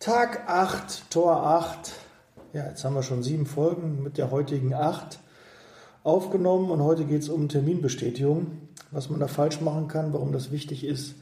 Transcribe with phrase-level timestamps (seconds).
[0.00, 1.92] Tag 8, Tor 8.
[2.54, 5.18] Ja, jetzt haben wir schon sieben Folgen mit der heutigen 8
[6.04, 8.46] aufgenommen und heute geht es um Terminbestätigung,
[8.92, 11.16] was man da falsch machen kann, warum das wichtig ist.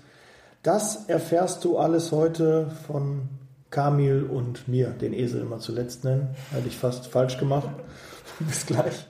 [0.63, 3.23] Das erfährst du alles heute von
[3.71, 6.37] Kamil und mir, den Esel immer zuletzt nennen.
[6.53, 7.71] Hatte ich fast falsch gemacht.
[8.39, 9.09] Bis gleich.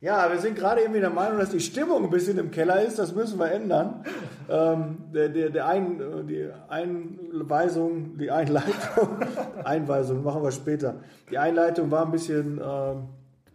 [0.00, 2.98] Ja, wir sind gerade irgendwie der Meinung, dass die Stimmung ein bisschen im Keller ist.
[2.98, 4.04] Das müssen wir ändern.
[4.50, 9.18] Ähm, der, der, der ein, die Einweisung, die Einleitung,
[9.64, 10.96] Einweisung machen wir später.
[11.30, 13.08] Die Einleitung war ein bisschen ähm,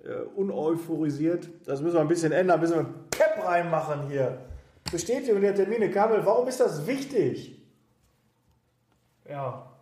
[0.04, 1.49] äh, uneuphorisiert.
[1.66, 2.59] Das müssen wir ein bisschen ändern.
[2.59, 4.38] Müssen wir Pep reinmachen hier.
[4.91, 5.90] Bestätigung der Termine.
[5.90, 7.60] Kamel, warum ist das wichtig?
[9.27, 9.73] Ja,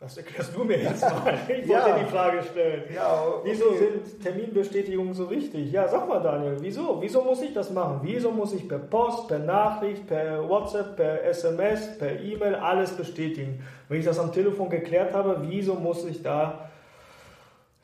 [0.00, 1.34] das erklärst du mir jetzt mal.
[1.46, 1.84] Ich wollte Ja.
[1.98, 2.84] dir die Frage stellen.
[2.94, 3.50] Ja, okay.
[3.52, 5.70] Wieso sind Terminbestätigungen so wichtig?
[5.72, 7.00] Ja, sag mal, Daniel, wieso?
[7.02, 8.00] Wieso muss ich das machen?
[8.02, 13.62] Wieso muss ich per Post, per Nachricht, per WhatsApp, per SMS, per E-Mail alles bestätigen?
[13.88, 16.70] Wenn ich das am Telefon geklärt habe, wieso muss ich da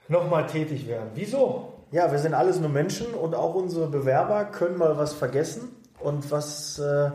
[0.09, 1.11] nochmal tätig werden?
[1.15, 1.73] Wieso?
[1.93, 5.69] Ja, wir sind alles nur Menschen und auch unsere Bewerber können mal was vergessen.
[6.01, 7.11] Und was äh,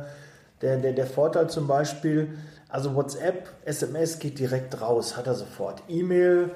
[0.61, 2.37] der, der, der Vorteil zum Beispiel,
[2.71, 5.83] also WhatsApp, SMS geht direkt raus, hat er sofort.
[5.87, 6.51] E-Mail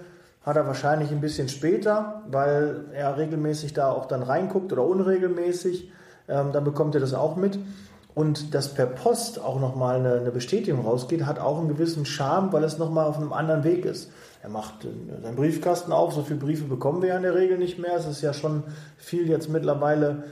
[0.45, 5.91] hat er wahrscheinlich ein bisschen später, weil er regelmäßig da auch dann reinguckt oder unregelmäßig.
[6.27, 7.59] Ähm, dann bekommt er das auch mit.
[8.13, 12.53] Und dass per Post auch nochmal eine, eine Bestätigung rausgeht, hat auch einen gewissen Charme,
[12.53, 14.09] weil es nochmal auf einem anderen Weg ist.
[14.41, 17.57] Er macht äh, seinen Briefkasten auf, so viele Briefe bekommen wir ja in der Regel
[17.57, 17.95] nicht mehr.
[17.97, 18.63] Es ist ja schon
[18.97, 20.23] viel jetzt mittlerweile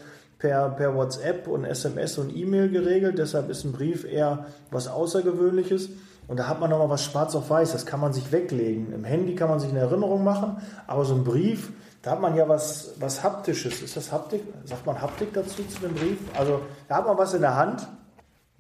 [0.43, 3.17] per, per WhatsApp und SMS und E-Mail geregelt.
[3.17, 5.89] Deshalb ist ein Brief eher was Außergewöhnliches.
[6.27, 8.91] Und da hat man nochmal was schwarz auf weiß, das kann man sich weglegen.
[8.91, 12.35] Im Handy kann man sich eine Erinnerung machen, aber so ein Brief, da hat man
[12.35, 13.81] ja was, was Haptisches.
[13.81, 14.41] Ist das Haptik?
[14.65, 16.17] Sagt man Haptik dazu zu dem Brief?
[16.37, 17.87] Also da hat man was in der Hand.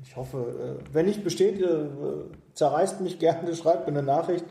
[0.01, 1.89] Ich hoffe, äh, wenn nicht besteht, äh,
[2.53, 4.45] zerreißt mich gerne, schreibt mir eine Nachricht.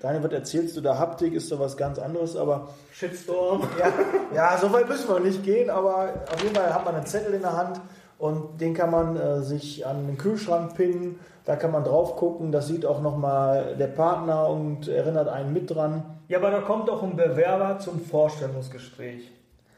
[0.00, 0.98] Daniel, was erzählst du da?
[0.98, 3.62] Haptik ist so was ganz anderes, aber Shitstorm.
[3.78, 3.92] ja,
[4.34, 7.34] ja, so weit müssen wir nicht gehen, aber auf jeden Fall hat man einen Zettel
[7.34, 7.80] in der Hand
[8.18, 11.18] und den kann man äh, sich an den Kühlschrank pinnen.
[11.44, 12.52] Da kann man drauf gucken.
[12.52, 16.02] Das sieht auch nochmal der Partner und erinnert einen mit dran.
[16.28, 19.30] Ja, aber da kommt doch ein Bewerber zum Vorstellungsgespräch.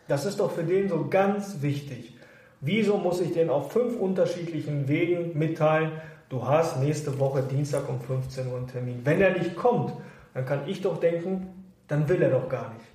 [0.09, 2.15] Das ist doch für den so ganz wichtig.
[2.61, 5.93] Wieso muss ich den auf fünf unterschiedlichen Wegen mitteilen,
[6.29, 9.01] du hast nächste Woche Dienstag um 15 Uhr einen Termin?
[9.05, 9.93] Wenn er nicht kommt,
[10.35, 12.87] dann kann ich doch denken, dann will er doch gar nicht.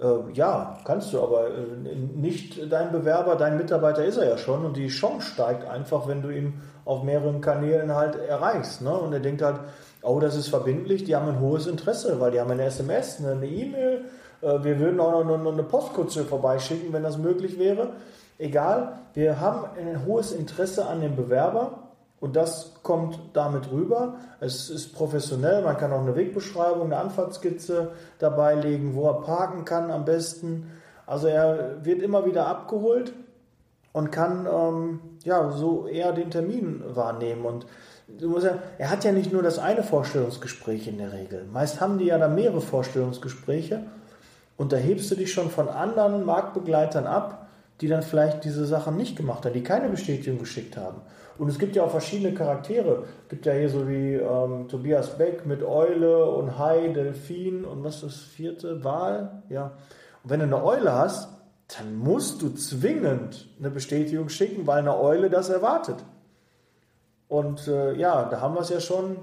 [0.00, 4.64] Äh, ja, kannst du, aber äh, nicht dein Bewerber, dein Mitarbeiter ist er ja schon
[4.64, 8.82] und die Chance steigt einfach, wenn du ihn auf mehreren Kanälen halt erreichst.
[8.82, 8.92] Ne?
[8.92, 9.60] Und er denkt halt,
[10.02, 13.46] oh, das ist verbindlich, die haben ein hohes Interesse, weil die haben eine SMS, eine
[13.46, 14.04] E-Mail,
[14.42, 17.90] äh, wir würden auch noch, noch eine Postkutsche vorbeischicken, wenn das möglich wäre.
[18.38, 21.91] Egal, wir haben ein hohes Interesse an dem Bewerber
[22.22, 24.14] und das kommt damit rüber.
[24.38, 27.90] Es ist professionell, man kann auch eine Wegbeschreibung, eine Anfahrtskizze
[28.20, 30.70] dabei legen, wo er parken kann am besten.
[31.04, 33.12] Also er wird immer wieder abgeholt
[33.92, 37.44] und kann ähm, ja so eher den Termin wahrnehmen.
[37.44, 37.66] Und
[38.06, 41.44] ja, er hat ja nicht nur das eine Vorstellungsgespräch in der Regel.
[41.52, 43.82] Meist haben die ja dann mehrere Vorstellungsgespräche
[44.56, 47.41] und da hebst du dich schon von anderen Marktbegleitern ab,
[47.80, 51.00] die dann vielleicht diese Sachen nicht gemacht haben, die keine Bestätigung geschickt haben.
[51.38, 53.04] Und es gibt ja auch verschiedene Charaktere.
[53.24, 57.82] Es gibt ja hier so wie ähm, Tobias Beck mit Eule und Hai, Delfin und
[57.82, 58.84] was ist das vierte?
[58.84, 59.42] Wal?
[59.48, 59.72] Ja.
[60.22, 61.28] Und wenn du eine Eule hast,
[61.78, 65.96] dann musst du zwingend eine Bestätigung schicken, weil eine Eule das erwartet.
[67.28, 69.16] Und äh, ja, da haben wir es ja schon.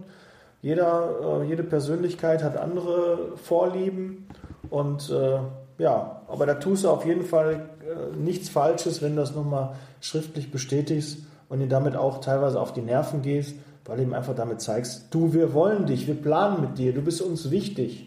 [0.61, 4.27] Jeder, äh, jede Persönlichkeit hat andere Vorlieben.
[4.69, 5.39] Und äh,
[5.79, 9.71] ja, aber da tust du auf jeden Fall äh, nichts Falsches, wenn du das nochmal
[10.01, 14.35] schriftlich bestätigst und ihn damit auch teilweise auf die Nerven gehst, weil du ihm einfach
[14.35, 18.05] damit zeigst, du, wir wollen dich, wir planen mit dir, du bist uns wichtig.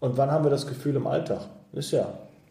[0.00, 1.40] Und wann haben wir das Gefühl im Alltag?
[1.72, 2.06] Ist ja.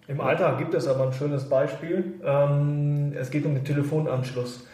[0.08, 2.16] Im Alltag gibt es aber ein schönes Beispiel.
[2.26, 4.66] Ähm, es geht um den Telefonanschluss.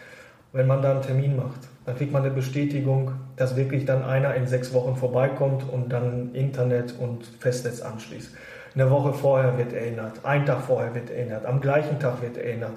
[0.52, 4.34] Wenn man da einen Termin macht, dann kriegt man eine Bestätigung, dass wirklich dann einer
[4.34, 8.30] in sechs Wochen vorbeikommt und dann Internet und Festnetz anschließt.
[8.76, 12.72] Eine Woche vorher wird erinnert, ein Tag vorher wird erinnert, am gleichen Tag wird erinnert.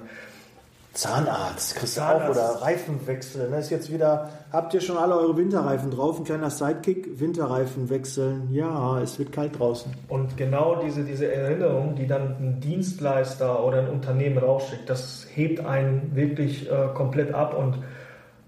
[0.94, 2.30] Zahnarzt, kriegst Zahnarzt.
[2.30, 3.50] oder Reifenwechsel.
[3.50, 3.58] Ne?
[3.58, 6.18] Ist jetzt wieder, habt ihr schon alle eure Winterreifen drauf?
[6.18, 8.48] Ein kleiner Sidekick, Winterreifen wechseln.
[8.50, 9.92] Ja, es wird kalt draußen.
[10.08, 15.64] Und genau diese, diese Erinnerung, die dann ein Dienstleister oder ein Unternehmen rausschickt, das hebt
[15.64, 17.54] einen wirklich äh, komplett ab.
[17.56, 17.78] Und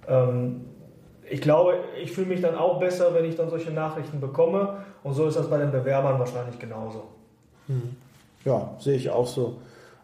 [0.09, 0.63] ähm,
[1.31, 4.79] ich glaube, ich fühle mich dann auch besser, wenn ich dann solche Nachrichten bekomme.
[5.05, 7.05] Und so ist das bei den Bewerbern wahrscheinlich genauso.
[8.45, 9.59] Ja, sehe ich auch so.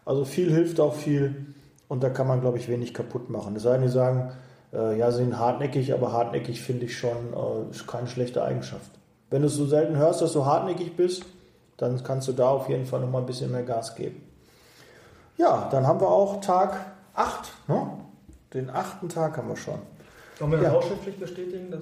[0.05, 1.53] Also viel hilft auch viel
[1.87, 3.55] und da kann man, glaube ich, wenig kaputt machen.
[3.55, 4.31] Es sei denn, die sagen,
[4.73, 8.91] äh, ja, sind hartnäckig, aber hartnäckig finde ich schon, äh, ist keine schlechte Eigenschaft.
[9.29, 11.25] Wenn du es so selten hörst, dass du hartnäckig bist,
[11.77, 14.21] dann kannst du da auf jeden Fall noch mal ein bisschen mehr Gas geben.
[15.37, 16.75] Ja, dann haben wir auch Tag
[17.13, 17.51] 8.
[17.67, 17.89] Ne?
[18.53, 19.79] Den achten Tag haben wir schon.
[20.39, 20.81] Sollen wir das Ja.
[20.81, 21.73] schriftlich bestätigen?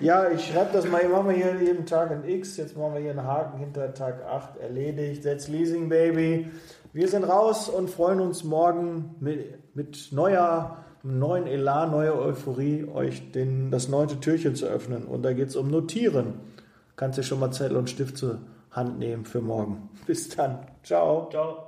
[0.00, 3.00] Ja, ich schreibe das mal, machen wir hier jeden Tag ein X, jetzt machen wir
[3.00, 6.48] hier einen Haken hinter Tag 8, erledigt, that's Leasing Baby.
[6.92, 13.32] Wir sind raus und freuen uns morgen mit, mit neuer, neuen Elan, neuer Euphorie, euch
[13.32, 15.04] den, das neunte Türchen zu öffnen.
[15.06, 16.34] Und da geht es um Notieren.
[16.96, 18.38] Kannst du schon mal Zettel und Stift zur
[18.70, 19.88] Hand nehmen für morgen.
[20.06, 20.60] Bis dann.
[20.84, 21.28] Ciao.
[21.30, 21.63] Ciao.